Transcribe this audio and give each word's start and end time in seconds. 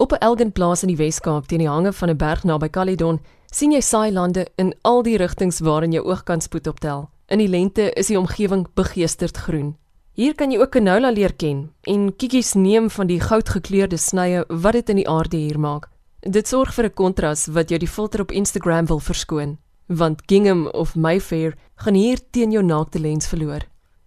Op 0.00 0.12
'n 0.12 0.22
Elginplaas 0.22 0.82
in 0.82 0.88
die 0.88 0.96
Wes-Kaap 0.96 1.46
teen 1.46 1.58
die 1.58 1.68
hange 1.68 1.92
van 1.92 2.08
'n 2.08 2.16
berg 2.16 2.44
naby 2.44 2.68
Caledon, 2.70 3.20
sien 3.50 3.72
jy 3.72 3.80
saailande 3.80 4.46
in 4.54 4.74
al 4.82 5.02
die 5.02 5.16
rigtings 5.16 5.58
waarin 5.58 5.92
jou 5.92 6.04
oog 6.04 6.22
kan 6.22 6.40
spoed 6.40 6.66
optel. 6.66 7.10
In 7.26 7.38
die 7.38 7.48
lente 7.48 7.92
is 7.92 8.06
die 8.06 8.18
omgewing 8.18 8.66
begeesterd 8.74 9.36
groen. 9.36 9.76
Hier 10.12 10.34
kan 10.34 10.50
jy 10.50 10.58
ook 10.58 10.70
canola 10.70 11.10
leer 11.10 11.34
ken 11.34 11.72
en 11.80 12.16
kiekies 12.16 12.54
neem 12.54 12.90
van 12.90 13.06
die 13.06 13.20
goudgekleurde 13.20 13.96
snye 13.96 14.44
wat 14.48 14.72
dit 14.72 14.88
in 14.88 14.96
die 14.96 15.08
aarde 15.08 15.36
hier 15.36 15.58
maak. 15.58 15.88
Dit 16.20 16.48
sorg 16.48 16.74
vir 16.74 16.84
'n 16.84 16.94
kontras 16.94 17.46
wat 17.46 17.68
jou 17.68 17.78
die 17.78 17.88
filter 17.88 18.20
op 18.20 18.32
Instagram 18.32 18.86
wil 18.86 19.00
verskoon, 19.00 19.58
want 19.86 20.22
Gingham 20.26 20.66
of 20.66 20.94
Mayfair 20.94 21.54
gaan 21.74 21.94
hier 21.94 22.18
teen 22.30 22.50
jou 22.50 22.62
naakte 22.62 23.00
lens 23.00 23.26
verloor. 23.26 23.60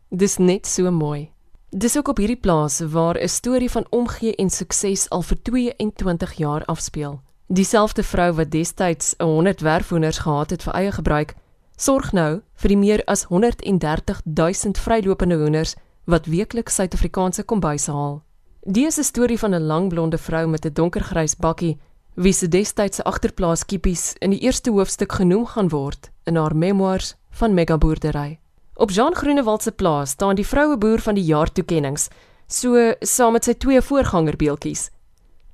Dis 0.10 0.38
net 0.38 0.68
so 0.68 0.92
mooi. 0.92 1.32
Dis 1.74 1.98
ook 1.98 2.08
op 2.08 2.18
hierdie 2.18 2.40
plaas 2.40 2.80
waar 2.80 3.18
'n 3.18 3.28
storie 3.28 3.72
van 3.72 3.86
omgee 3.90 4.36
en 4.36 4.50
sukses 4.50 5.10
al 5.10 5.22
vir 5.22 5.42
22 5.42 6.34
jaar 6.34 6.66
afspeel. 6.66 7.22
Dieselfde 7.48 8.04
vrou 8.04 8.34
wat 8.34 8.52
destyds 8.52 9.14
100 9.18 9.62
werfhoenders 9.62 10.18
gehad 10.18 10.50
het 10.50 10.64
vir 10.64 10.74
eie 10.74 10.92
gebruik, 10.92 11.36
sorg 11.76 12.12
nou 12.12 12.42
vir 12.54 12.68
die 12.68 12.78
meer 12.78 13.04
as 13.06 13.24
130 13.24 14.22
000 14.24 14.54
vrylopende 14.74 15.36
hoenders 15.36 15.76
wat 16.04 16.26
weekliks 16.26 16.76
Suid-Afrikaanse 16.76 17.44
kombuise 17.44 17.92
haal. 17.92 18.24
Die 18.62 18.86
is 18.86 18.98
'n 18.98 19.04
storie 19.04 19.40
van 19.40 19.54
'n 19.54 19.68
lang 19.68 19.90
blonde 19.90 20.18
vrou 20.18 20.48
met 20.48 20.66
'n 20.66 20.74
donkergrys 20.74 21.36
bakkie 21.36 21.80
wie 22.16 22.34
se 22.34 22.48
destydse 22.48 23.04
agterplaas 23.04 23.66
kippies 23.66 24.16
in 24.20 24.30
die 24.30 24.40
eerste 24.40 24.72
hoofstuk 24.72 25.12
genoem 25.12 25.46
gaan 25.46 25.70
word 25.70 26.12
in 26.24 26.36
haar 26.36 26.56
memoirs 26.56 27.16
van 27.30 27.54
megaboerdery. 27.54 28.41
Op 28.82 28.90
Jean 28.92 29.16
Groenewald 29.16 29.62
se 29.62 29.72
plaas 29.72 30.10
staan 30.10 30.36
die 30.36 30.48
vroue 30.48 30.78
boer 30.78 31.00
van 31.00 31.14
die 31.14 31.24
jaar 31.24 31.52
toekenninge, 31.54 32.08
so 32.48 32.94
saam 33.06 33.36
met 33.38 33.46
sy 33.46 33.54
twee 33.54 33.82
voorgangerbeeltjies. 33.82 34.88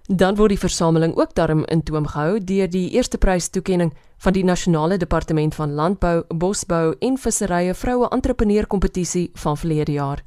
Dan 0.07 0.37
word 0.39 0.53
die 0.53 0.61
versameling 0.61 1.11
ook 1.19 1.33
daarom 1.35 1.65
in 1.67 1.81
toom 1.83 2.07
gehou 2.07 2.37
deur 2.39 2.69
die 2.71 2.85
eerste 2.95 3.19
prys 3.19 3.49
toekenning 3.51 3.91
van 4.23 4.33
die 4.33 4.43
Nasionale 4.47 4.97
Departement 4.97 5.55
van 5.55 5.73
Landbou, 5.75 6.21
Bosbou 6.29 6.93
en 7.03 7.17
Visserye 7.19 7.73
vroue 7.75 8.07
entrepreneur 8.15 8.67
kompetisie 8.67 9.25
van 9.43 9.59
verlede 9.59 9.97
jaar. 9.97 10.23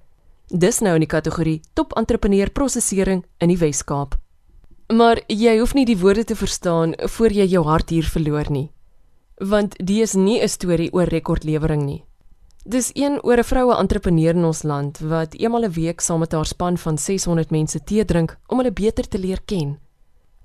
Dis 0.52 0.82
nou 0.84 0.92
in 0.98 1.06
die 1.06 1.08
kategorie 1.08 1.62
top 1.72 1.96
entrepreneur 1.96 2.52
prosesering 2.52 3.24
in 3.40 3.48
die 3.48 3.58
Wes-Kaap. 3.64 4.18
Maar 4.92 5.22
jy 5.26 5.56
hoef 5.62 5.72
nie 5.72 5.86
die 5.88 5.96
woorde 5.96 6.26
te 6.28 6.36
verstaan 6.36 6.92
voor 7.16 7.32
jy 7.32 7.48
jou 7.48 7.64
hart 7.64 7.96
hier 7.96 8.04
verloor 8.04 8.52
nie. 8.52 8.68
Want 9.40 9.80
die 9.80 10.02
is 10.02 10.12
nie 10.12 10.42
'n 10.42 10.48
storie 10.48 10.92
oor 10.92 11.08
rekordlewering 11.08 11.86
nie. 11.86 12.04
Dis 12.70 12.90
een 12.94 13.22
oor 13.22 13.38
'n 13.38 13.44
vroue 13.44 13.74
entrepreneur 13.76 14.34
in 14.34 14.44
ons 14.44 14.62
land 14.62 14.98
wat 14.98 15.34
eenmal 15.34 15.64
'n 15.64 15.72
week 15.72 16.00
saam 16.00 16.18
met 16.18 16.32
haar 16.32 16.46
span 16.46 16.78
van 16.78 16.98
600 16.98 17.50
mense 17.50 17.84
tee 17.84 18.04
drink 18.04 18.38
om 18.46 18.56
hulle 18.58 18.72
beter 18.72 19.08
te 19.08 19.18
leer 19.18 19.40
ken. 19.44 19.78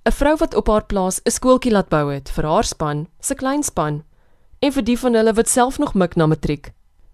'n 0.03 0.11
Vrou 0.11 0.35
wat 0.37 0.55
op 0.55 0.67
haar 0.67 0.85
plaas 0.85 1.21
'n 1.23 1.29
skooltjie 1.29 1.71
laat 1.71 1.89
bou 1.89 2.13
het 2.13 2.29
vir 2.29 2.45
haar 2.45 2.63
span, 2.63 3.07
se 3.19 3.35
klein 3.35 3.63
span, 3.63 4.03
en 4.59 4.71
vir 4.71 4.83
die 4.83 4.99
van 4.99 5.13
hulle 5.13 5.33
wat 5.33 5.49
self 5.49 5.77
nog 5.77 5.93
mik 5.93 6.15
na 6.15 6.25
matriek. 6.25 6.73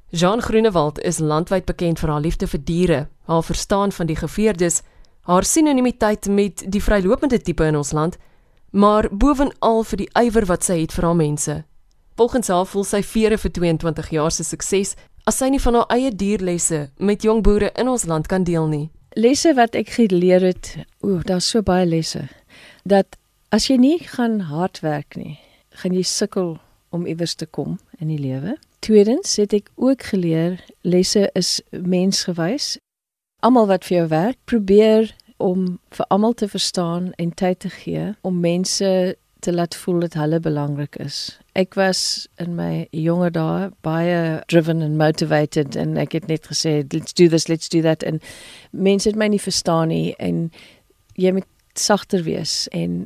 Jean 0.09 0.41
Groenewald 0.41 0.99
is 0.99 1.19
landwyd 1.19 1.65
bekend 1.65 1.99
vir 1.99 2.09
haar 2.09 2.21
liefde 2.21 2.47
vir 2.47 2.63
diere, 2.63 3.07
haar 3.23 3.43
verstaan 3.43 3.91
van 3.91 4.05
die 4.05 4.15
geveerdes, 4.15 4.81
haar 5.21 5.43
sinonimiteit 5.43 6.27
met 6.27 6.71
die 6.71 6.83
vrylopende 6.83 7.41
tipe 7.41 7.65
in 7.65 7.75
ons 7.75 7.91
land, 7.91 8.17
maar 8.69 9.09
bovenal 9.11 9.83
vir 9.83 9.97
die 9.97 10.09
ywer 10.13 10.45
wat 10.45 10.63
sy 10.63 10.79
het 10.79 10.93
vir 10.93 11.03
haar 11.03 11.15
mense. 11.15 11.63
Volgens 12.21 12.47
haar 12.47 12.65
voel 12.69 12.83
sy 12.85 12.99
vere 13.01 13.37
vir 13.41 13.49
22 13.51 14.09
jaar 14.13 14.29
se 14.29 14.43
sukses 14.45 14.91
as 15.25 15.39
sy 15.41 15.47
nie 15.49 15.59
van 15.63 15.79
haar 15.79 15.87
eie 15.95 16.11
dierlesse 16.13 16.81
met 17.01 17.23
jong 17.25 17.39
boere 17.41 17.71
in 17.81 17.87
ons 17.89 18.03
land 18.05 18.27
kan 18.29 18.43
deel 18.45 18.67
nie. 18.69 18.91
Lesse 19.17 19.55
wat 19.57 19.73
ek 19.79 19.89
geleer 19.95 20.45
het, 20.45 20.69
o, 21.01 21.17
daar's 21.25 21.47
so 21.49 21.65
baie 21.65 21.87
lesse. 21.89 22.27
Dat 22.85 23.17
as 23.49 23.71
jy 23.71 23.79
nie 23.81 23.97
gaan 24.05 24.37
hard 24.51 24.83
werk 24.85 25.17
nie, 25.17 25.39
gaan 25.81 25.97
jy 25.97 26.03
sukkel 26.05 26.59
om 26.93 27.09
iewers 27.09 27.33
te 27.41 27.49
kom 27.49 27.79
in 27.97 28.13
die 28.13 28.21
lewe. 28.21 28.53
Tweedens 28.85 29.33
het 29.41 29.57
ek 29.57 29.73
ook 29.81 30.05
geleer 30.13 30.59
lesse 30.85 31.25
is 31.33 31.55
mensgewys. 31.73 32.75
Almal 33.41 33.65
wat 33.73 33.89
vir 33.89 34.03
jou 34.03 34.07
werk, 34.13 34.37
probeer 34.45 35.09
om 35.41 35.79
vir 35.89 36.13
almal 36.13 36.37
te 36.37 36.45
verstaan 36.53 37.15
en 37.17 37.33
tyd 37.33 37.65
te 37.65 37.73
gee 37.81 38.11
om 38.21 38.43
mense 38.45 39.17
te 39.41 39.53
laat 39.53 39.75
voel 39.75 39.99
dat 40.05 40.13
hulle 40.19 40.39
belangrik 40.39 40.95
is. 41.01 41.39
Ek 41.57 41.75
was 41.79 42.27
in 42.41 42.55
my 42.55 42.87
jonger 42.95 43.31
dae 43.33 43.69
baie 43.85 44.41
driven 44.53 44.81
and 44.85 44.97
motivated 44.97 45.75
en 45.75 45.97
ek 45.97 46.13
het 46.17 46.27
net 46.29 46.47
gesê 46.51 46.81
let's 46.93 47.13
do 47.13 47.27
this, 47.27 47.47
let's 47.49 47.69
do 47.69 47.81
that 47.81 48.05
en 48.07 48.21
mense 48.71 49.09
het 49.09 49.17
my 49.19 49.27
nie 49.33 49.41
verstaan 49.41 49.89
nie 49.91 50.13
en 50.19 50.45
jy 51.19 51.33
moet 51.35 51.49
sagter 51.79 52.23
wees 52.27 52.67
en 52.71 53.03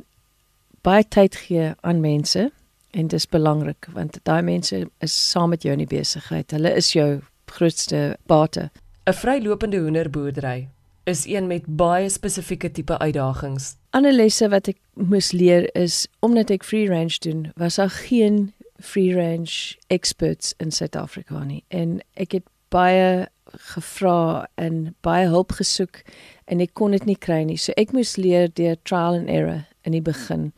baie 0.86 1.04
tyd 1.08 1.38
gee 1.46 1.72
aan 1.80 2.04
mense 2.04 2.48
en 2.96 3.08
dit 3.08 3.18
is 3.18 3.28
belangrik 3.28 3.88
want 3.96 4.20
daai 4.28 4.42
mense 4.46 4.84
is 5.04 5.16
saam 5.30 5.54
met 5.54 5.64
jou 5.64 5.74
in 5.74 5.84
die 5.84 5.90
besigheid. 5.90 6.52
Hulle 6.52 6.72
is 6.76 6.92
jou 6.92 7.20
grootste 7.46 8.16
bate. 8.26 8.70
'n 9.06 9.14
Vrylopende 9.14 9.78
hoenderboerdery 9.78 10.68
is 11.06 11.26
een 11.26 11.46
met 11.46 11.66
baie 11.66 12.08
spesifieke 12.08 12.70
tipe 12.70 12.98
uitdagings. 12.98 13.76
Ander 13.90 14.12
lesse 14.12 14.48
wat 14.50 14.68
ek 14.72 14.80
moes 14.98 15.30
leer 15.32 15.68
is 15.78 16.06
omdat 16.26 16.50
ek 16.50 16.66
free 16.66 16.88
range 16.90 17.20
doen, 17.22 17.52
was 17.54 17.78
daar 17.78 17.92
geen 17.94 18.50
free 18.82 19.14
range 19.14 19.76
experts 19.86 20.54
in 20.58 20.74
Suid-Afrika 20.74 21.44
nie 21.44 21.62
en 21.68 22.00
ek 22.18 22.34
het 22.40 22.48
baie 22.74 23.28
gevra 23.70 24.48
en 24.58 24.96
baie 25.06 25.28
hulp 25.30 25.54
gesoek 25.60 26.02
en 26.50 26.60
ek 26.60 26.74
kon 26.74 26.90
dit 26.96 27.06
nie 27.06 27.16
kry 27.16 27.44
nie. 27.46 27.56
So 27.56 27.74
ek 27.78 27.94
moes 27.94 28.16
leer 28.18 28.50
deur 28.58 28.76
trial 28.82 29.20
and 29.22 29.30
error 29.30 29.62
in 29.86 29.94
die 29.94 30.02
begin. 30.02 30.50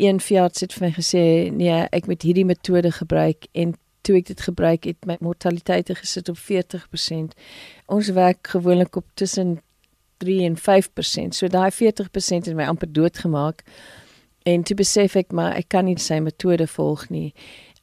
Een 0.00 0.20
veearts 0.24 0.64
het 0.64 0.72
vir 0.72 0.88
my 0.88 0.92
gesê, 0.96 1.52
"Nee, 1.52 1.86
ek 1.92 2.06
moet 2.08 2.22
hierdie 2.22 2.48
metode 2.48 2.92
gebruik 2.92 3.46
en 3.52 3.76
toe 4.00 4.16
ek 4.16 4.26
dit 4.26 4.40
gebruik 4.40 4.84
het 4.84 5.06
my 5.06 5.16
mortaliteit 5.20 5.90
gesit 5.92 6.28
op 6.28 6.38
40%. 6.38 7.34
Ons 7.86 8.08
werk 8.16 8.48
gewoonlik 8.48 8.96
op 8.96 9.06
tussen 9.14 9.60
3 10.20 10.44
en 10.48 10.56
5%. 10.56 11.36
So 11.36 11.48
daai 11.48 11.70
40% 11.74 12.48
het 12.48 12.54
my 12.56 12.68
amper 12.68 12.92
doodgemaak. 12.92 13.64
En 14.48 14.62
toe 14.62 14.76
besef 14.76 15.16
ek 15.20 15.32
maar 15.36 15.56
ek 15.58 15.68
kan 15.72 15.88
nie 15.88 15.98
sy 16.00 16.20
metode 16.24 16.68
volg 16.70 17.08
nie. 17.12 17.32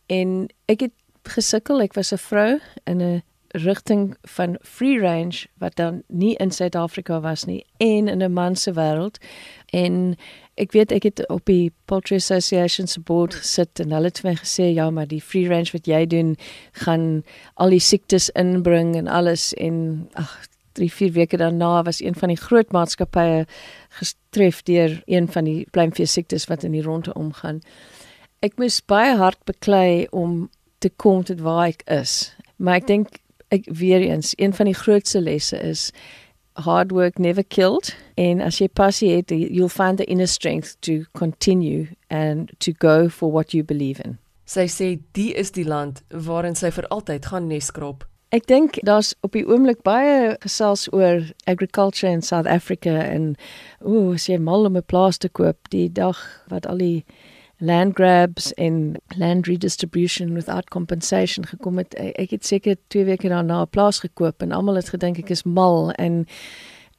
En 0.10 0.48
ek 0.72 0.88
het 0.88 0.96
gesukkel. 1.28 1.82
Ek 1.82 1.94
was 1.94 2.14
'n 2.14 2.18
vrou 2.18 2.60
in 2.86 3.02
'n 3.02 3.24
rigting 3.52 4.16
van 4.22 4.58
free 4.62 5.00
range 5.00 5.48
wat 5.58 5.76
dan 5.76 6.04
nie 6.08 6.36
in 6.36 6.52
Suid-Afrika 6.52 7.20
was 7.22 7.46
nie 7.46 7.66
en 7.78 8.08
in 8.08 8.24
'n 8.24 8.34
man 8.34 8.56
se 8.56 8.74
wêreld. 8.74 9.18
En 9.66 10.16
ek 10.56 10.72
weet 10.72 10.92
ek 10.92 11.04
het 11.04 11.28
op 11.28 11.46
die 11.46 11.72
Poultry 11.86 12.16
Association 12.16 12.88
se 12.88 13.00
board 13.00 13.34
gesit 13.34 13.80
en 13.80 13.92
hulle 13.92 14.06
het 14.06 14.20
vir 14.20 14.32
my 14.32 14.38
gesê 14.38 14.74
ja, 14.74 14.90
maar 14.90 15.08
die 15.08 15.22
free 15.22 15.48
range 15.48 15.72
wat 15.72 15.86
jy 15.86 16.06
doen 16.06 16.38
gaan 16.72 17.24
al 17.54 17.70
die 17.70 17.80
siektes 17.80 18.30
inbring 18.30 18.96
en 18.96 19.08
alles 19.08 19.54
en 19.54 20.10
ag 20.14 20.48
3 20.78 20.90
4 20.94 21.12
weke 21.18 21.38
daarna 21.42 21.84
was 21.84 22.02
een 22.02 22.16
van 22.16 22.32
die 22.34 22.40
groot 22.40 22.72
maatskappye 22.72 23.46
gestref 24.00 24.64
deur 24.70 25.02
een 25.06 25.28
van 25.32 25.50
die 25.50 25.66
pluimvee 25.72 26.06
siektes 26.06 26.48
wat 26.52 26.64
in 26.64 26.76
die 26.78 26.86
ronde 26.86 27.14
omgaan. 27.14 27.62
Ek 28.46 28.58
moes 28.62 28.82
baie 28.86 29.16
hard 29.18 29.40
beklei 29.50 30.08
om 30.12 30.50
te 30.78 30.90
kom 30.90 31.24
tot 31.26 31.42
waar 31.42 31.68
ek 31.72 31.82
is. 31.90 32.36
Maar 32.62 32.82
ek 32.82 32.88
dink 32.88 33.20
ek 33.54 33.66
weer 33.72 34.04
eens 34.04 34.34
een 34.38 34.54
van 34.54 34.70
die 34.70 34.78
grootste 34.78 35.22
lesse 35.22 35.58
is 35.58 35.92
hard 36.66 36.92
work 36.92 37.20
never 37.20 37.44
killed 37.44 37.96
and 38.18 38.42
as 38.42 38.60
jy 38.60 38.68
passie 38.68 39.12
het 39.16 39.32
you'll 39.32 39.70
find 39.70 39.98
the 39.98 40.06
inner 40.06 40.28
strength 40.28 40.76
to 40.82 41.06
continue 41.14 41.88
and 42.10 42.52
to 42.60 42.74
go 42.74 43.10
for 43.10 43.32
what 43.32 43.54
you 43.54 43.64
believe 43.64 44.02
in. 44.04 44.18
Sy 44.48 44.68
sê 44.72 44.94
die 45.12 45.34
is 45.36 45.52
die 45.52 45.68
land 45.68 46.02
waarin 46.10 46.56
sy 46.56 46.72
vir 46.72 46.88
altyd 46.94 47.26
gaan 47.32 47.50
neskrop. 47.52 48.06
Ek 48.36 48.44
dink 48.48 48.76
daar's 48.84 49.14
op 49.24 49.32
die 49.38 49.46
oomblik 49.48 49.86
baie 49.88 50.36
gesels 50.44 50.88
oor 50.92 51.24
agriculture 51.48 52.12
in 52.12 52.22
South 52.22 52.48
Africa 52.48 52.92
en 53.06 53.36
ooh, 53.80 54.18
as 54.18 54.28
jy 54.28 54.36
mal 54.38 54.68
om 54.68 54.76
'n 54.76 54.84
plaas 54.84 55.18
te 55.18 55.30
koop 55.30 55.70
die 55.72 55.88
dag 55.88 56.20
wat 56.52 56.68
al 56.68 56.78
die 56.78 57.06
land 57.60 57.96
grabs 57.96 58.52
en 58.54 58.96
land 59.18 59.48
redistribution 59.48 60.34
without 60.34 60.70
compensation 60.70 61.46
gekom 61.46 61.78
het. 61.78 61.96
Ek 61.96 62.30
het 62.30 62.46
seker 62.46 62.76
2 62.88 63.06
weke 63.06 63.30
daarna 63.30 63.62
'n 63.62 63.70
plaas 63.70 64.00
gekoop 64.00 64.42
en 64.42 64.52
almal 64.52 64.76
het 64.76 64.90
gedink 64.90 65.18
ek 65.18 65.30
is 65.30 65.44
mal 65.44 65.92
en 65.92 66.28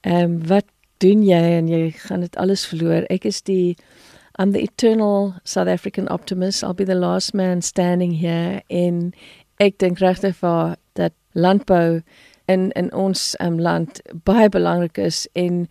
ehm 0.00 0.24
um, 0.24 0.46
wat 0.46 0.64
doen 0.98 1.22
jy 1.22 1.44
en 1.58 1.68
jy 1.68 1.90
gaan 1.90 2.20
dit 2.20 2.36
alles 2.36 2.66
verloor. 2.66 3.04
Ek 3.10 3.24
is 3.24 3.42
die 3.42 3.76
I'm 4.38 4.52
the 4.52 4.62
eternal 4.62 5.34
South 5.44 5.68
African 5.68 6.08
optimist. 6.08 6.62
I'll 6.62 6.74
be 6.74 6.84
the 6.84 6.94
last 6.94 7.34
man 7.34 7.62
standing 7.62 8.12
here 8.12 8.62
in 8.68 9.12
ek 9.58 9.78
dink 9.78 9.98
regtig 9.98 10.36
vir 10.36 10.76
landbou 11.38 12.00
in 12.48 12.70
in 12.70 12.90
ons 12.92 13.34
um, 13.44 13.60
land 13.60 14.02
baie 14.24 14.48
belangrik 14.48 14.98
is 14.98 15.26
en 15.32 15.66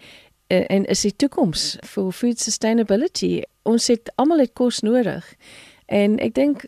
en 0.47 0.85
is 0.85 1.01
die 1.03 1.15
toekoms 1.15 1.75
vir 1.83 2.11
food 2.15 2.39
sustainability. 2.39 3.41
Ons 3.67 3.89
het 3.91 4.11
almal 4.15 4.45
het 4.45 4.53
kos 4.55 4.79
nodig. 4.79 5.25
En 5.91 6.15
ek 6.23 6.37
dink 6.37 6.63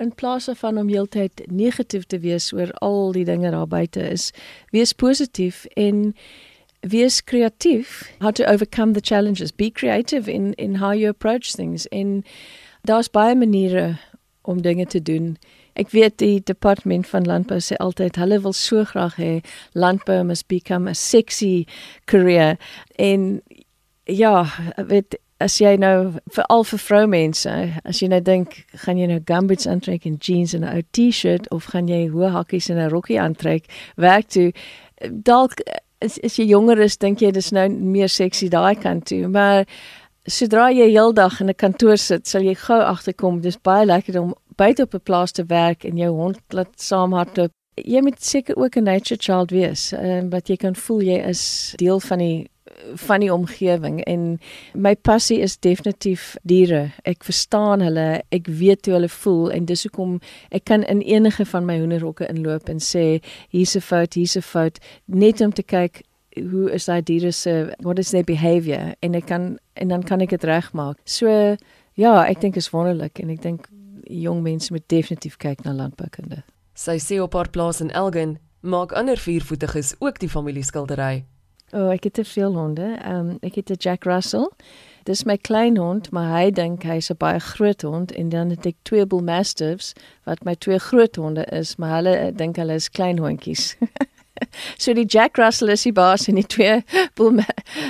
in 0.00 0.12
plaas 0.14 0.48
van 0.60 0.78
om 0.78 0.88
heeltyd 0.88 1.44
negatief 1.48 2.04
te 2.08 2.18
wees 2.20 2.50
oor 2.52 2.72
al 2.84 3.12
die 3.12 3.24
dinge 3.24 3.50
daar 3.50 3.68
buite 3.68 4.04
is, 4.10 4.30
wees 4.72 4.92
positief 4.92 5.64
en 5.80 6.14
wees 6.80 7.20
kreatief, 7.24 8.10
how 8.20 8.32
to 8.32 8.44
overcome 8.44 8.92
the 8.92 9.00
challenges. 9.04 9.52
Be 9.52 9.70
creative 9.70 10.28
in 10.28 10.54
in 10.54 10.74
how 10.74 10.92
you 10.92 11.08
approach 11.08 11.52
things. 11.52 11.88
En 11.88 12.24
daar's 12.82 13.10
baie 13.10 13.34
maniere 13.34 13.96
om 14.42 14.62
dinge 14.62 14.86
te 14.86 15.02
doen. 15.02 15.36
Ek 15.74 15.90
weet 15.90 16.18
die 16.18 16.40
departement 16.44 17.06
van 17.06 17.26
landbou 17.26 17.58
sê 17.60 17.76
altyd 17.76 18.16
hulle 18.16 18.40
wil 18.40 18.52
so 18.52 18.84
graag 18.84 19.16
hê 19.16 19.32
landbou 19.72 20.24
must 20.24 20.48
become 20.48 20.90
a 20.90 20.94
sexy 20.94 21.66
career. 22.04 22.58
En 22.98 23.42
ja, 24.04 24.46
weet 24.76 25.18
as 25.40 25.56
jy 25.60 25.76
nou 25.80 26.12
vir 26.34 26.48
al 26.52 26.64
vir 26.68 26.82
vroumense, 26.84 27.52
as 27.88 28.00
jy 28.02 28.10
nou 28.12 28.20
dink, 28.20 28.58
gaan 28.84 28.98
jy 29.00 29.06
nou 29.08 29.20
gumboots 29.24 29.68
aantrek 29.70 30.04
en 30.06 30.18
jeans 30.20 30.54
en 30.54 30.64
'n 30.64 30.74
ou 30.76 30.82
T-shirt 30.92 31.48
of 31.50 31.70
gaan 31.72 31.88
jy 31.88 32.08
hoë 32.12 32.32
hakkies 32.36 32.70
en 32.70 32.78
'n 32.78 32.90
rokkie 32.90 33.20
aantrek 33.20 33.64
werk 33.96 34.28
toe? 34.28 34.52
Dalk 35.00 35.60
as 36.02 36.18
as 36.24 36.36
jy 36.36 36.46
jonger 36.48 36.78
is, 36.80 36.96
dink 36.96 37.20
jy 37.22 37.30
dis 37.30 37.52
nou 37.52 37.68
meer 37.68 38.08
seksie 38.08 38.48
daai 38.48 38.74
kant 38.74 39.06
toe, 39.06 39.28
maar 39.28 39.64
sodra 40.26 40.70
jy 40.70 40.90
heeldag 40.90 41.40
in 41.40 41.48
'n 41.48 41.54
kantoor 41.54 41.96
sit, 41.96 42.26
sal 42.26 42.42
jy 42.42 42.54
gou 42.54 42.80
agterkom 42.80 43.40
dis 43.40 43.56
baie 43.56 43.86
lekker 43.86 44.20
om 44.20 44.34
buite 44.60 44.82
op 44.82 44.94
'n 44.94 45.06
plaas 45.08 45.32
te 45.32 45.44
werk 45.44 45.84
en 45.84 45.96
jou 45.96 46.12
hond 46.14 46.38
laat 46.48 46.74
saamhardloop. 46.76 47.52
Jy 47.74 48.00
moet 48.00 48.22
seker 48.22 48.56
ook 48.56 48.76
'n 48.76 48.82
nature 48.82 49.20
child 49.20 49.50
wees, 49.50 49.92
uh, 49.92 50.22
wat 50.30 50.48
jy 50.48 50.56
kan 50.56 50.76
voel 50.76 51.00
jy 51.00 51.18
is 51.28 51.72
deel 51.76 52.00
van 52.00 52.18
die 52.18 52.50
van 52.94 53.20
die 53.20 53.32
omgewing 53.32 54.00
en 54.04 54.38
my 54.74 54.94
passie 54.96 55.40
is 55.40 55.58
definitief 55.58 56.36
diere. 56.42 56.92
Ek 57.02 57.24
verstaan 57.24 57.80
hulle, 57.80 58.22
ek 58.28 58.46
weet 58.46 58.86
hoe 58.86 58.94
hulle 58.94 59.08
voel 59.08 59.50
en 59.50 59.64
dis 59.64 59.82
hoekom 59.82 60.20
ek 60.50 60.64
kan 60.64 60.84
in 60.84 61.00
enige 61.00 61.44
van 61.44 61.64
my 61.64 61.78
hoenderhokke 61.78 62.28
inloop 62.28 62.68
en 62.68 62.80
sê 62.80 63.20
hier's 63.48 63.76
'n 63.76 63.80
fout, 63.80 64.14
hier's 64.14 64.36
'n 64.36 64.42
fout 64.42 64.78
net 65.04 65.40
om 65.40 65.52
te 65.52 65.62
kyk 65.62 66.02
hoe 66.50 66.70
is 66.72 66.84
daai 66.84 67.02
diere 67.02 67.32
se 67.32 67.74
what 67.82 67.98
is 67.98 68.10
their 68.10 68.24
behavior 68.24 68.94
en 69.02 69.14
ek 69.14 69.26
kan 69.26 69.58
en 69.74 69.88
dan 69.88 70.02
kan 70.02 70.20
ek 70.20 70.30
dit 70.30 70.44
regmaak. 70.44 70.96
So 71.04 71.56
ja, 71.94 72.24
ek 72.24 72.40
dink 72.40 72.56
is 72.56 72.70
wonderlik 72.70 73.18
en 73.18 73.30
ek 73.30 73.42
dink 73.42 73.68
jong 74.10 74.42
mense 74.42 74.72
moet 74.72 74.86
definitief 74.86 75.36
kyk 75.36 75.62
na 75.62 75.72
landboukunde. 75.72 76.42
Sy 76.74 76.98
sê 76.98 77.20
op 77.20 77.34
haar 77.34 77.50
plaas 77.50 77.80
in 77.80 77.90
Elgin 77.90 78.38
maak 78.60 78.92
ander 78.92 79.18
viervoetiges 79.18 79.94
ook 79.98 80.18
die 80.18 80.28
familieskildery. 80.28 81.24
O, 81.70 81.84
oh, 81.84 81.90
ek 81.94 82.08
het 82.08 82.14
te 82.18 82.24
veel 82.24 82.54
honde. 82.54 82.96
Ehm 82.98 83.28
um, 83.28 83.36
ek 83.46 83.54
het 83.54 83.70
'n 83.70 83.78
Jack 83.78 84.04
Russell. 84.04 84.50
Dis 85.04 85.24
my 85.24 85.36
klein 85.36 85.76
hond, 85.76 86.10
maar 86.10 86.38
hy 86.38 86.50
dink 86.50 86.82
hy's 86.82 87.10
'n 87.10 87.16
baie 87.16 87.38
groot 87.38 87.82
hond 87.82 88.12
en 88.12 88.28
dan 88.28 88.50
het 88.50 88.66
ek 88.66 88.76
twee 88.82 89.06
Bull 89.06 89.22
Mastiffs 89.22 89.92
wat 90.24 90.44
my 90.44 90.54
twee 90.54 90.78
groot 90.78 91.16
honde 91.16 91.44
is, 91.44 91.76
maar 91.76 91.94
hulle 91.94 92.16
eh, 92.16 92.34
dink 92.34 92.56
hulle 92.56 92.74
is 92.74 92.90
klein 92.90 93.18
hondjies. 93.18 93.76
so 94.82 94.92
die 94.92 95.06
Jack 95.06 95.36
Russell 95.36 95.68
is 95.68 95.82
die 95.82 95.92
baas 95.92 96.28
en 96.28 96.34
die 96.34 96.46
twee 96.46 96.82
Bull, 97.16 97.30
Ma 97.30 97.46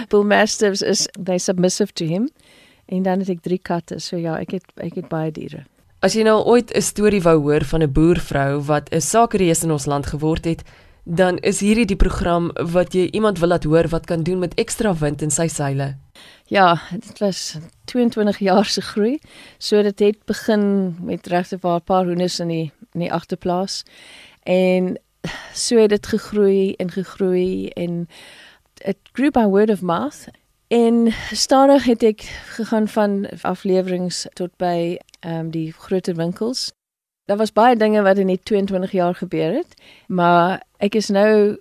Bull 0.08 0.24
Mastiffs 0.24 0.82
is 0.82 1.08
they 1.24 1.38
submissive 1.38 1.92
to 1.92 2.04
him. 2.04 2.28
En 2.86 3.02
dan 3.02 3.18
het 3.18 3.28
ek 3.28 3.42
drie 3.42 3.58
katte. 3.58 3.98
So 3.98 4.16
ja, 4.16 4.38
ek 4.38 4.50
het 4.50 4.64
ek 4.76 4.94
het 4.94 5.08
baie 5.08 5.32
diere. 5.32 5.64
As 6.00 6.14
jy 6.16 6.22
nou 6.24 6.38
ooit 6.48 6.70
'n 6.72 6.80
storie 6.80 7.20
wou 7.20 7.36
hoor 7.44 7.64
van 7.64 7.82
'n 7.82 7.92
boervrou 7.92 8.60
wat 8.64 8.88
'n 8.88 9.00
sakereus 9.00 9.62
in 9.62 9.70
ons 9.70 9.84
land 9.84 10.06
geword 10.06 10.44
het, 10.44 10.62
dan 11.04 11.38
is 11.38 11.60
hierdie 11.60 11.84
die 11.84 11.96
program 11.96 12.50
wat 12.72 12.94
jy 12.94 13.10
iemand 13.12 13.38
wil 13.38 13.48
laat 13.48 13.64
hoor 13.64 13.88
wat 13.88 14.06
kan 14.06 14.22
doen 14.22 14.38
met 14.38 14.54
ekstra 14.54 14.94
wind 14.94 15.22
in 15.22 15.30
sy 15.30 15.48
seile. 15.48 15.96
Ja, 16.46 16.80
dit 16.90 17.18
was 17.18 17.56
22 17.84 18.38
jaar 18.38 18.64
se 18.64 18.80
groei. 18.80 19.18
So 19.58 19.82
dit 19.82 19.98
het 19.98 20.24
begin 20.24 20.96
met 21.00 21.26
regte 21.26 21.58
waar 21.60 21.80
'n 21.80 21.84
paar 21.84 22.04
hoenders 22.04 22.40
in 22.40 22.48
die 22.48 22.72
in 22.92 23.00
die 23.00 23.12
agterplaas 23.12 23.84
en 24.42 24.98
so 25.52 25.76
het 25.76 25.90
dit 25.90 26.06
gegroei 26.06 26.74
en 26.76 26.90
gegroei 26.90 27.68
en 27.68 28.08
it 28.84 28.96
grew 29.12 29.30
by 29.30 29.44
word 29.44 29.70
of 29.70 29.82
mouth. 29.82 30.28
En 30.68 31.12
stadig 31.32 31.84
het 31.84 32.02
ek 32.02 32.20
gegaan 32.56 32.88
van 32.88 33.26
afleweringe 33.42 34.30
tot 34.32 34.50
by 34.56 34.98
ehm 35.20 35.46
um, 35.46 35.50
die 35.50 35.72
groter 35.72 36.16
winkels 36.16 36.70
daar 37.30 37.38
was 37.38 37.52
baie 37.52 37.76
dinge 37.76 38.02
wat 38.02 38.18
in 38.18 38.26
die 38.26 38.40
22 38.42 38.92
jaar 38.92 39.14
gebeur 39.14 39.52
het, 39.54 39.74
maar 40.06 40.62
ek 40.82 40.96
is 40.98 41.12
nou 41.14 41.58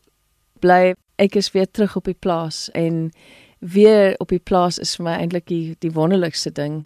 bly 0.59 0.95
ek 1.21 1.35
is 1.35 1.51
weer 1.51 1.67
terug 1.71 1.95
op 1.95 2.07
die 2.09 2.17
plaas 2.17 2.71
en 2.73 3.11
weer 3.59 4.15
op 4.17 4.33
die 4.33 4.41
plaas 4.41 4.79
is 4.81 4.95
vir 4.97 5.05
my 5.05 5.17
eintlik 5.19 5.45
die 5.51 5.75
die 5.83 5.93
wonderlikste 5.93 6.51
ding. 6.51 6.85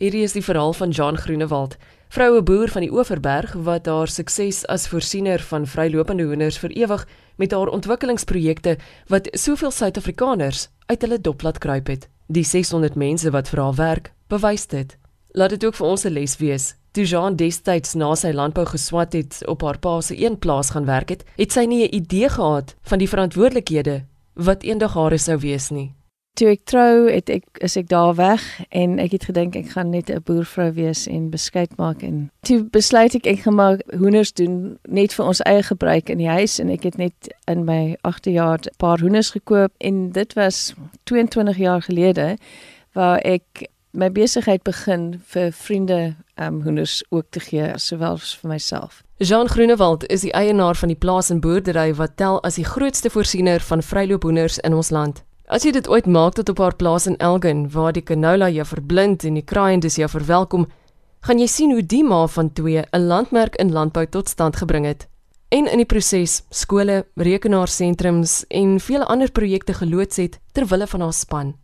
Hierdie 0.00 0.24
is 0.24 0.32
die 0.32 0.44
verhaal 0.44 0.72
van 0.72 0.90
Jean 0.90 1.18
Groenewald, 1.20 1.76
vroue 2.08 2.40
boer 2.42 2.72
van 2.72 2.86
die 2.86 2.92
Oeverberg 2.92 3.52
wat 3.68 3.86
haar 3.86 4.08
sukses 4.08 4.64
as 4.72 4.88
voorsiener 4.88 5.44
van 5.52 5.68
vrylopende 5.68 6.24
hoenders 6.24 6.58
vir 6.58 6.72
ewig 6.72 7.04
met 7.36 7.52
haar 7.52 7.68
ontwikkelingsprojekte 7.76 8.78
wat 9.12 9.28
soveel 9.36 9.70
Suid-Afrikaners 9.70 10.68
uit 10.86 11.00
hulle 11.02 11.20
dop 11.20 11.42
laat 11.42 11.58
kruip 11.58 11.92
het. 11.92 12.08
Die 12.26 12.44
600 12.44 12.96
mense 12.96 13.30
wat 13.30 13.52
vir 13.52 13.66
haar 13.66 13.74
werk, 13.76 14.12
bewys 14.32 14.66
dit. 14.66 14.96
Laat 15.34 15.50
dit 15.50 15.64
ook 15.64 15.74
vir 15.74 15.86
ons 15.86 16.04
'n 16.04 16.12
les 16.12 16.36
wees 16.36 16.74
Toe 16.94 17.04
Jean 17.04 17.34
destyds 17.34 17.96
na 17.98 18.12
sy 18.14 18.30
landbou 18.30 18.62
geswat 18.70 19.16
het 19.18 19.40
op 19.50 19.64
haar 19.66 19.80
pa 19.82 19.96
se 20.00 20.14
een 20.14 20.38
plaas 20.38 20.70
gaan 20.70 20.84
werk 20.86 21.08
het, 21.10 21.24
het 21.34 21.52
sy 21.52 21.64
nie 21.66 21.82
'n 21.82 21.94
idee 21.94 22.28
gehad 22.28 22.76
van 22.82 22.98
die 22.98 23.08
verantwoordelikhede 23.08 24.04
wat 24.34 24.62
eendag 24.62 24.94
haar 24.94 25.18
sou 25.18 25.38
wees 25.38 25.70
nie. 25.70 25.92
Toe 26.34 26.48
ek 26.48 26.64
trou, 26.64 27.10
het 27.10 27.28
ek 27.30 27.44
is 27.58 27.76
ek 27.76 27.88
daar 27.88 28.14
weg 28.14 28.42
en 28.70 28.98
ek 28.98 29.10
het 29.10 29.24
gedink 29.24 29.56
ek 29.56 29.68
gaan 29.68 29.90
net 29.90 30.10
'n 30.10 30.22
boervrou 30.24 30.72
wees 30.72 31.06
en 31.06 31.30
beskeid 31.30 31.76
maak 31.76 32.02
en 32.02 32.30
toe 32.42 32.62
besluit 32.70 33.14
ek 33.14 33.26
ek 33.26 33.38
gaan 33.38 33.54
maar 33.54 33.78
hoenders 33.98 34.32
doen 34.32 34.78
net 34.88 35.14
vir 35.14 35.26
ons 35.26 35.42
eie 35.42 35.62
gebruik 35.62 36.08
in 36.08 36.18
die 36.18 36.30
huis 36.30 36.58
en 36.58 36.70
ek 36.70 36.82
het 36.82 36.96
net 36.96 37.34
in 37.46 37.64
my 37.64 37.96
8de 38.02 38.30
jaar 38.30 38.58
'n 38.58 38.76
paar 38.76 39.00
hoenders 39.00 39.30
gekoop 39.30 39.72
en 39.78 40.12
dit 40.12 40.32
was 40.34 40.74
22 41.04 41.56
jaar 41.56 41.82
gelede 41.82 42.36
waar 42.92 43.18
ek 43.18 43.66
my 43.94 44.10
besigheid 44.10 44.62
begin 44.66 45.20
vir 45.30 45.52
vriende 45.54 45.98
um 46.40 46.62
hoenders 46.62 47.02
ook 47.14 47.26
te 47.30 47.40
gee 47.40 47.72
sowel 47.78 48.18
vir 48.18 48.50
myself. 48.50 49.02
Jean 49.22 49.48
Groenewald 49.48 50.06
is 50.10 50.24
die 50.26 50.32
eienaar 50.34 50.74
van 50.74 50.90
die 50.90 50.98
plaas 50.98 51.30
en 51.30 51.40
boerdery 51.40 51.92
wat 51.94 52.16
tel 52.18 52.40
as 52.42 52.58
die 52.58 52.66
grootste 52.66 53.10
voorsiener 53.10 53.62
van 53.62 53.82
vryloophoenders 53.82 54.58
in 54.66 54.74
ons 54.74 54.90
land. 54.90 55.22
As 55.46 55.62
jy 55.62 55.70
dit 55.76 55.88
ooit 55.88 56.06
maak 56.06 56.34
tot 56.34 56.48
op 56.50 56.58
haar 56.58 56.74
plaas 56.74 57.06
in 57.06 57.18
Elgin 57.22 57.68
waar 57.70 57.92
die 57.94 58.02
canola 58.02 58.50
jou 58.50 58.66
verblind 58.66 59.24
en 59.24 59.38
die 59.38 59.46
kraaiendes 59.46 60.00
jou 60.00 60.08
verwelkom, 60.10 60.66
gaan 61.22 61.38
jy 61.38 61.46
sien 61.46 61.70
hoe 61.72 61.86
die 61.86 62.02
ma 62.04 62.26
van 62.26 62.52
twee 62.52 62.82
'n 62.82 63.06
landmerk 63.06 63.56
in 63.56 63.72
landbou 63.72 64.06
tot 64.06 64.28
stand 64.28 64.56
gebring 64.56 64.86
het. 64.86 65.06
En 65.48 65.70
in 65.70 65.78
die 65.78 65.86
proses 65.86 66.42
skole, 66.50 67.06
rekenaarsentrums 67.14 68.44
en 68.48 68.80
vele 68.80 69.04
ander 69.04 69.30
projekte 69.30 69.74
geloods 69.74 70.16
het 70.16 70.40
ter 70.52 70.66
wille 70.66 70.86
van 70.86 71.00
haar 71.00 71.12
span. 71.12 71.54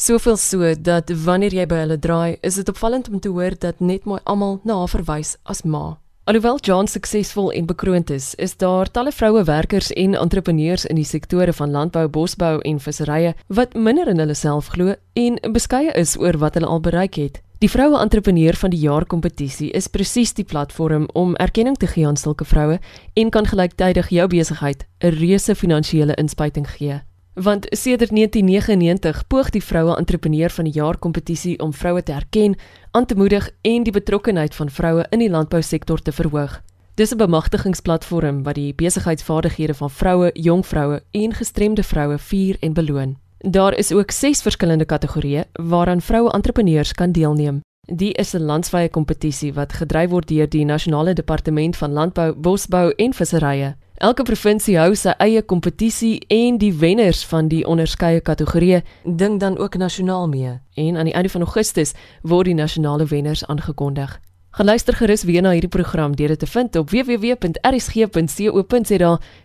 Soveel 0.00 0.36
so 0.36 0.74
dat 0.80 1.10
wanneer 1.24 1.52
jy 1.52 1.66
by 1.68 1.82
hulle 1.82 1.96
draai, 2.00 2.38
is 2.40 2.54
dit 2.56 2.68
opvallend 2.72 3.10
om 3.12 3.20
te 3.20 3.28
hoor 3.28 3.52
dat 3.60 3.82
net 3.84 4.06
mooi 4.08 4.20
almal 4.24 4.54
na 4.64 4.78
haar 4.78 4.88
verwys 4.88 5.34
as 5.44 5.60
ma. 5.60 5.98
Alhoewel 6.24 6.56
John 6.64 6.88
suksesvol 6.88 7.50
en 7.52 7.66
bekroond 7.68 8.08
is, 8.10 8.30
is 8.40 8.56
daar 8.56 8.88
talle 8.88 9.12
vroue 9.12 9.42
werkers 9.44 9.90
en 9.92 10.16
entrepreneurs 10.16 10.86
in 10.88 10.96
die 10.96 11.04
sektore 11.04 11.52
van 11.52 11.74
landbou, 11.76 12.06
bosbou 12.08 12.62
en 12.64 12.80
visserye 12.80 13.34
wat 13.52 13.76
minder 13.76 14.08
in 14.08 14.24
hulle 14.24 14.38
self 14.38 14.72
glo 14.72 14.96
en 15.20 15.36
beskeie 15.52 15.92
is 15.92 16.16
oor 16.16 16.40
wat 16.40 16.56
hulle 16.56 16.72
al 16.72 16.80
bereik 16.80 17.20
het. 17.20 17.42
Die 17.60 17.68
vroue 17.68 18.00
entrepreneur 18.00 18.56
van 18.56 18.72
die 18.72 18.80
jaar 18.80 19.04
kompetisie 19.04 19.68
is 19.76 19.92
presies 19.92 20.32
die 20.32 20.48
platform 20.48 21.10
om 21.12 21.36
erkenning 21.36 21.76
te 21.76 21.92
gee 21.92 22.08
aan 22.08 22.16
sulke 22.16 22.48
vroue 22.48 22.80
en 23.20 23.36
kan 23.36 23.44
gelyktydig 23.44 24.08
jou 24.08 24.28
besigheid 24.32 24.88
'n 25.04 25.12
reuse 25.20 25.54
finansiële 25.54 26.16
inspuiting 26.16 26.64
gee. 26.78 27.02
Want 27.42 27.66
sedert 27.68 28.10
1999 28.10 29.26
poog 29.26 29.50
die 29.50 29.64
vroue 29.64 29.96
entrepreneur 29.96 30.50
van 30.50 30.64
die 30.64 30.72
jaar 30.72 30.98
kompetisie 30.98 31.58
om 31.58 31.72
vroue 31.72 32.02
te 32.02 32.12
erken, 32.12 32.56
aan 32.90 33.06
te 33.06 33.14
moedig 33.14 33.50
en 33.60 33.82
die 33.82 33.92
betrokkenheid 33.92 34.54
van 34.54 34.70
vroue 34.70 35.06
in 35.08 35.18
die 35.18 35.30
landbousektor 35.30 36.02
te 36.02 36.12
verhoog. 36.12 36.60
Dis 36.94 37.12
'n 37.12 37.16
bemagtigingsplatform 37.16 38.42
wat 38.42 38.54
die 38.54 38.74
besigheidsvaardighede 38.74 39.74
van 39.74 39.90
vroue, 39.90 40.30
jong 40.32 40.66
vroue 40.66 41.02
en 41.10 41.32
gestremde 41.32 41.82
vroue 41.82 42.18
vier 42.18 42.56
en 42.60 42.72
beloon. 42.72 43.16
Daar 43.38 43.74
is 43.74 43.92
ook 43.92 44.10
6 44.10 44.42
verskillende 44.42 44.84
kategorieë 44.84 45.44
waaraan 45.52 46.00
vroue 46.00 46.30
entrepreneurs 46.30 46.92
kan 46.92 47.12
deelneem. 47.12 47.60
Die 47.86 48.12
is 48.12 48.34
'n 48.34 48.42
landwyse 48.42 48.88
kompetisie 48.90 49.52
wat 49.52 49.72
gedryf 49.72 50.10
word 50.10 50.28
deur 50.28 50.48
die 50.48 50.64
Nasionale 50.64 51.12
Departement 51.12 51.76
van 51.76 51.92
Landbou, 51.92 52.34
Bosbou 52.34 52.92
en 52.96 53.14
Visserye. 53.14 53.76
Elke 54.00 54.24
provinsie 54.24 54.78
hou 54.80 54.94
sy 54.96 55.12
eie 55.20 55.42
kompetisie 55.44 56.22
en 56.32 56.56
die 56.56 56.70
wenners 56.72 57.20
van 57.28 57.50
die 57.52 57.66
onderskeie 57.68 58.22
kategorieë 58.24 58.80
ding 59.04 59.36
dan 59.42 59.58
ook 59.60 59.76
nasionaal 59.76 60.24
mee. 60.28 60.56
En 60.80 60.96
aan 60.96 61.04
die 61.04 61.12
einde 61.12 61.28
van 61.28 61.44
Augustus 61.44 61.92
word 62.24 62.48
die 62.48 62.56
nasionale 62.56 63.04
wenners 63.04 63.44
aangekondig. 63.44 64.16
Gaan 64.56 64.66
luister 64.66 64.96
gerus 64.96 65.22
weer 65.28 65.42
na 65.44 65.52
hierdie 65.52 65.68
program 65.68 66.16
deur 66.16 66.32
dit 66.32 66.38
te 66.40 66.48
vind 66.48 66.76
op 66.80 66.90
www.rsg.co.za 66.90 68.00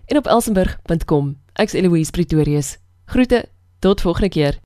en 0.06 0.18
op 0.18 0.28
elsenburg.com. 0.28 1.36
Ek's 1.54 1.74
Eloise 1.74 2.12
Pretorius. 2.12 2.78
Groete 3.06 3.46
tot 3.80 4.02
volgende 4.02 4.30
keer. 4.30 4.65